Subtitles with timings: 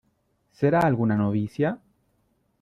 [0.59, 1.77] ¿será alguna novicia?